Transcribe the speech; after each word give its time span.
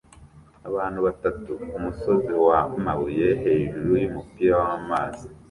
Abantu 0.69 0.99
batatu 1.07 1.51
kumusozi 1.69 2.33
wamabuye 2.47 3.27
hejuru 3.43 3.91
yumubiri 4.03 4.47
wamazi 4.59 5.25